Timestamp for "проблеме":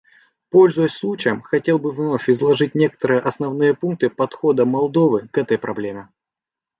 5.59-6.09